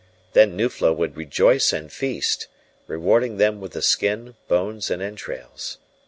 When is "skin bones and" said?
3.83-4.99